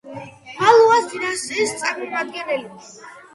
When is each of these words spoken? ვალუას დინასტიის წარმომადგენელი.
ვალუას 0.61 1.05
დინასტიის 1.11 1.75
წარმომადგენელი. 1.83 2.67